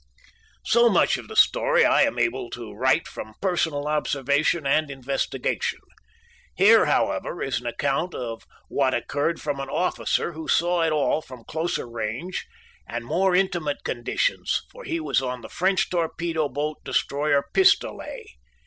[0.65, 5.77] So much of the story I am able to write from personal observation and investigation.
[6.55, 11.21] Here, however, is an account of what occurred from an officer who saw it all
[11.21, 12.47] from closer range
[12.87, 18.25] and more intimate conditions, for he was on the French torpedo boat destroyer Pistolet.